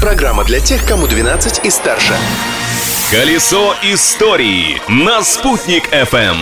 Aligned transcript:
Программа 0.00 0.44
для 0.44 0.60
тех, 0.60 0.86
кому 0.86 1.06
12 1.06 1.60
и 1.62 1.70
старше. 1.70 2.14
Колесо 3.10 3.74
истории 3.82 4.80
на 4.88 5.22
«Спутник 5.22 5.92
FM. 5.92 6.36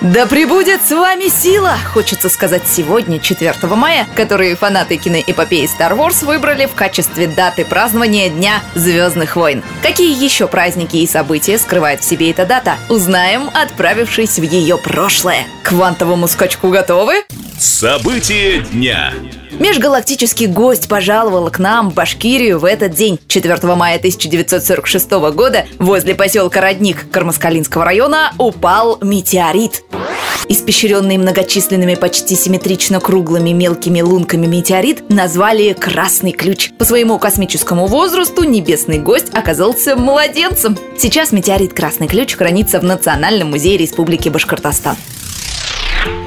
Да 0.00 0.26
пребудет 0.26 0.80
с 0.82 0.90
вами 0.90 1.28
сила! 1.28 1.76
Хочется 1.92 2.28
сказать 2.28 2.62
сегодня, 2.66 3.20
4 3.20 3.54
мая, 3.76 4.08
который 4.16 4.56
фанаты 4.56 4.96
киноэпопеи 4.96 5.68
Star 5.68 5.96
Wars 5.96 6.24
выбрали 6.24 6.66
в 6.66 6.74
качестве 6.74 7.28
даты 7.28 7.64
празднования 7.64 8.28
Дня 8.28 8.60
Звездных 8.74 9.36
войн. 9.36 9.62
Какие 9.82 10.20
еще 10.22 10.48
праздники 10.48 10.96
и 10.96 11.06
события 11.06 11.58
скрывает 11.58 12.00
в 12.00 12.04
себе 12.04 12.30
эта 12.32 12.44
дата? 12.44 12.76
Узнаем, 12.88 13.50
отправившись 13.54 14.38
в 14.40 14.42
ее 14.42 14.78
прошлое. 14.78 15.44
К 15.62 15.68
квантовому 15.68 16.26
скачку 16.26 16.70
готовы? 16.70 17.24
События 17.60 18.64
дня. 18.72 19.12
Межгалактический 19.58 20.46
гость 20.46 20.88
пожаловал 20.88 21.50
к 21.50 21.58
нам 21.58 21.90
в 21.90 21.94
Башкирию 21.94 22.58
в 22.58 22.64
этот 22.64 22.94
день, 22.94 23.20
4 23.28 23.58
мая 23.76 23.98
1946 23.98 25.10
года, 25.34 25.66
возле 25.78 26.14
поселка 26.14 26.62
Родник 26.62 27.10
Кармаскалинского 27.10 27.84
района 27.84 28.32
упал 28.38 28.98
метеорит. 29.02 29.84
Испещренный 30.48 31.18
многочисленными 31.18 31.96
почти 31.96 32.34
симметрично 32.34 32.98
круглыми 32.98 33.50
мелкими 33.50 34.00
лунками 34.00 34.46
метеорит 34.46 35.10
назвали 35.10 35.74
«Красный 35.74 36.32
ключ». 36.32 36.70
По 36.78 36.86
своему 36.86 37.18
космическому 37.18 37.88
возрасту 37.88 38.44
небесный 38.44 39.00
гость 39.00 39.34
оказался 39.34 39.96
младенцем. 39.96 40.78
Сейчас 40.96 41.30
метеорит 41.30 41.74
«Красный 41.74 42.08
ключ» 42.08 42.36
хранится 42.36 42.80
в 42.80 42.84
Национальном 42.84 43.50
музее 43.50 43.76
Республики 43.76 44.30
Башкортостан. 44.30 44.96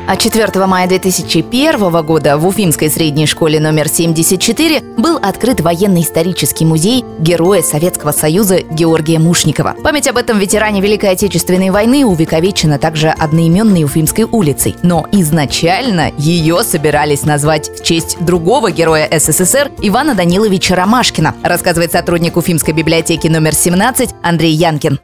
А 0.06 0.18
4 0.18 0.66
мая 0.68 0.86
2001 0.86 2.06
года 2.06 2.38
в 2.38 2.46
Уфимской 2.46 2.90
средней 2.90 3.26
школе 3.26 3.62
номер 3.62 3.88
74 3.88 4.82
был 4.98 5.16
открыт 5.16 5.62
военно-исторический 5.62 6.66
музей 6.66 7.06
Героя 7.20 7.62
Советского 7.62 8.12
Союза 8.12 8.60
Георгия 8.64 9.18
Мушникова. 9.18 9.76
Память 9.82 10.10
об 10.10 10.18
этом 10.18 10.40
ветеране 10.40 10.82
Великой 10.82 11.12
Отечественной 11.12 11.70
войны 11.70 12.06
увековечена 12.06 12.80
также 12.80 13.10
одноименной 13.12 13.86
Уфимской 13.86 14.26
улицей. 14.26 14.76
Но 14.84 15.08
изначально 15.14 16.12
ее 16.18 16.64
собирались 16.64 17.24
назвать 17.24 17.70
в 17.70 17.82
честь 17.82 18.18
другого 18.20 18.72
героя 18.72 19.08
СССР 19.10 19.72
Ивана 19.82 20.16
Даниловича 20.16 20.76
Ромашкина, 20.76 21.36
рассказывает 21.44 21.94
сотрудник 21.94 22.36
Уфимской 22.36 22.74
библиотеки 22.74 23.30
номер 23.30 23.56
17 23.56 24.10
Андрей 24.22 24.52
Янкин. 24.52 25.00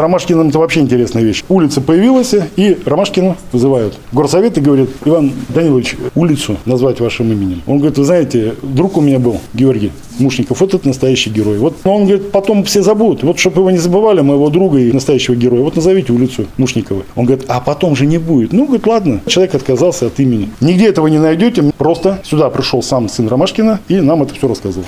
Ромашкиным 0.00 0.48
это 0.48 0.58
вообще 0.58 0.80
интересная 0.80 1.22
вещь. 1.22 1.44
Улица 1.48 1.80
появилась, 1.80 2.34
и 2.56 2.78
Ромашкина 2.84 3.36
вызывают. 3.52 3.98
Горсовет 4.12 4.56
и 4.58 4.60
говорит, 4.60 4.90
Иван 5.04 5.32
Данилович, 5.50 5.96
улицу 6.14 6.56
назвать 6.64 7.00
вашим 7.00 7.30
именем. 7.30 7.62
Он 7.66 7.78
говорит, 7.78 7.98
вы 7.98 8.04
знаете, 8.04 8.54
друг 8.62 8.96
у 8.96 9.00
меня 9.00 9.18
был, 9.18 9.38
Георгий 9.52 9.92
Мушников, 10.18 10.60
вот 10.60 10.74
это 10.74 10.86
настоящий 10.88 11.30
герой. 11.30 11.58
Вот 11.58 11.76
он 11.84 12.06
говорит, 12.06 12.32
потом 12.32 12.64
все 12.64 12.82
забудут. 12.82 13.22
Вот, 13.22 13.38
чтобы 13.38 13.60
его 13.60 13.70
не 13.70 13.78
забывали, 13.78 14.20
моего 14.20 14.48
друга 14.50 14.78
и 14.78 14.92
настоящего 14.92 15.34
героя, 15.34 15.62
вот 15.62 15.76
назовите 15.76 16.12
улицу 16.12 16.46
Мушникова. 16.56 17.02
Он 17.16 17.26
говорит, 17.26 17.46
а 17.48 17.60
потом 17.60 17.94
же 17.94 18.06
не 18.06 18.18
будет. 18.18 18.52
Ну, 18.52 18.64
говорит, 18.64 18.86
ладно. 18.86 19.20
Человек 19.26 19.54
отказался 19.54 20.06
от 20.06 20.18
имени. 20.18 20.50
Нигде 20.60 20.88
этого 20.88 21.06
не 21.08 21.18
найдете. 21.18 21.62
Просто 21.76 22.20
сюда 22.24 22.50
пришел 22.50 22.82
сам 22.82 23.08
сын 23.08 23.28
Ромашкина 23.28 23.80
и 23.88 23.96
нам 23.96 24.22
это 24.22 24.34
все 24.34 24.48
рассказывал. 24.48 24.86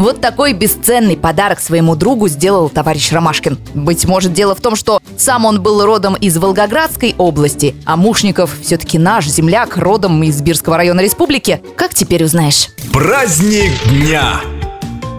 Вот 0.00 0.22
такой 0.22 0.54
бесценный 0.54 1.14
подарок 1.14 1.60
своему 1.60 1.94
другу 1.94 2.26
сделал 2.28 2.70
товарищ 2.70 3.12
Ромашкин. 3.12 3.58
Быть 3.74 4.06
может, 4.06 4.32
дело 4.32 4.54
в 4.54 4.60
том, 4.62 4.74
что 4.74 5.02
сам 5.18 5.44
он 5.44 5.60
был 5.60 5.84
родом 5.84 6.14
из 6.14 6.38
Волгоградской 6.38 7.14
области, 7.18 7.74
а 7.84 7.96
Мушников 7.96 8.56
все-таки 8.62 8.98
наш 8.98 9.26
земляк, 9.26 9.76
родом 9.76 10.22
из 10.22 10.40
Бирского 10.40 10.78
района 10.78 11.00
республики. 11.02 11.60
Как 11.76 11.92
теперь 11.92 12.24
узнаешь? 12.24 12.68
Праздник 12.94 13.72
дня. 13.90 14.40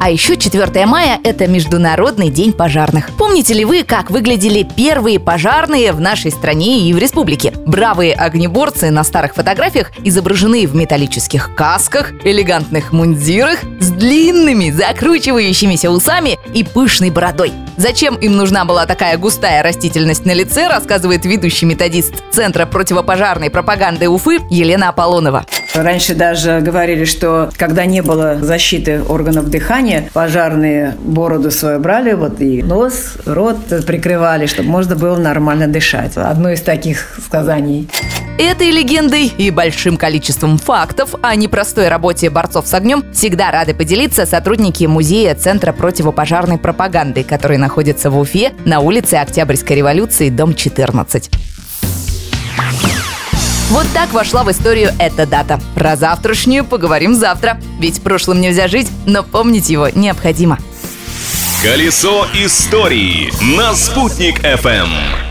А 0.04 0.10
еще 0.10 0.36
4 0.36 0.88
мая– 0.88 1.20
это 1.24 1.48
Международный 1.48 2.32
день 2.32 2.54
пожарных. 2.54 3.12
Помните 3.20 3.54
ли 3.54 3.64
вы, 3.64 3.84
как 3.84 4.10
выглядели 4.10 4.64
первые 4.64 5.20
пожарные 5.20 5.92
в 5.92 6.02
нашей 6.02 6.32
стране 6.32 6.90
и 6.90 6.94
в 6.96 6.98
республике? 6.98 7.54
Бравые 7.68 8.16
огнеборцы 8.16 8.90
на 8.90 9.04
старых 9.04 9.36
фотографиях 9.36 9.92
изображены 10.04 10.66
в 10.66 10.74
металлических 10.74 11.54
касках, 11.54 12.14
элегантных 12.24 12.92
мундирах, 12.92 13.60
с 13.80 13.92
длинными 13.92 14.72
закручивающимися 14.72 15.92
усами 15.92 16.40
и 16.52 16.64
пышной 16.64 17.12
бородой. 17.12 17.54
Зачем 17.78 18.16
им 18.16 18.38
нужна 18.38 18.66
была 18.66 18.88
такая 18.88 19.20
густая 19.20 19.62
растительность 19.62 20.26
на 20.26 20.34
лице, 20.34 20.68
рассказывает 20.68 21.26
ведущий 21.26 21.68
методист 21.68 22.24
Центра 22.32 22.66
противопожарной 22.66 23.52
пропаганды 23.52 24.10
Уфы 24.10 24.40
Елена 24.50 24.90
Аполлонова. 24.90 25.46
Раньше 25.74 26.16
даже 26.16 26.60
говорили, 26.60 27.06
что 27.06 27.50
когда 27.56 27.86
не 27.86 28.02
было 28.02 28.38
защиты 28.42 29.02
органов 29.04 29.50
дыхания, 29.50 30.10
пожарные 30.14 30.96
бороду 31.00 31.50
свою 31.50 31.80
брали, 31.80 32.14
вот 32.14 32.42
и 32.42 32.62
нос, 32.62 33.14
рот 33.26 33.58
прикрывали, 33.86 34.48
чтобы 34.48 34.70
можно 34.70 34.96
было 34.96 35.18
нормально 35.18 35.68
дышать. 35.68 36.18
Одно 36.18 36.52
из 36.52 36.62
таких 36.62 37.18
сказаний. 37.26 37.90
Этой 38.38 38.72
легендой 38.72 39.28
и 39.28 39.52
большим 39.52 39.98
количеством 39.98 40.58
фактов 40.58 41.16
о 41.22 41.36
непростой 41.36 41.88
работе 41.88 42.30
борцов 42.30 42.68
с 42.68 42.74
огнем 42.74 43.04
всегда 43.14 43.52
рады 43.52 43.74
поделиться 43.74 44.26
сотрудники 44.26 44.86
музея 44.86 45.36
Центра 45.36 45.72
противопожарной 45.72 46.58
пропаганды, 46.58 47.24
который 47.24 47.58
находится 47.58 48.10
в 48.10 48.20
Уфе 48.20 48.52
на 48.66 48.80
улице 48.80 49.16
Октябрьской 49.16 49.78
революции, 49.78 50.30
дом 50.30 50.56
14. 50.56 51.30
Вот 53.72 53.88
так 53.94 54.12
вошла 54.12 54.44
в 54.44 54.52
историю 54.52 54.92
эта 55.00 55.26
дата. 55.26 55.58
Про 55.76 55.96
завтрашнюю 55.96 56.66
поговорим 56.66 57.16
завтра. 57.16 57.58
Ведь 57.80 58.02
прошлым 58.02 58.42
нельзя 58.42 58.68
жить, 58.68 58.90
но 59.06 59.24
помнить 59.24 59.70
его 59.70 59.88
необходимо. 59.88 60.60
Колесо 61.64 62.28
истории 62.34 63.32
на 63.56 63.74
«Спутник 63.74 64.44
FM. 64.44 65.31